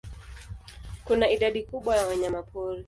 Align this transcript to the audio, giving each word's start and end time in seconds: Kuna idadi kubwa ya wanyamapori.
Kuna 1.05 1.29
idadi 1.35 1.63
kubwa 1.63 1.95
ya 1.97 2.07
wanyamapori. 2.07 2.79